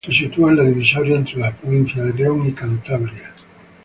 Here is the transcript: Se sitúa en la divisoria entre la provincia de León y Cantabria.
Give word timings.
Se 0.03 0.11
sitúa 0.13 0.49
en 0.49 0.55
la 0.57 0.63
divisoria 0.63 1.15
entre 1.17 1.37
la 1.37 1.55
provincia 1.55 2.01
de 2.03 2.11
León 2.13 2.47
y 2.47 2.53
Cantabria. 2.53 3.35